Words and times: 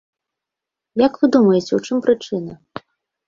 Як 1.01 1.13
вы 1.23 1.29
думаеце, 1.35 1.69
у 1.79 1.81
чым 1.85 1.97
прычына? 2.05 2.53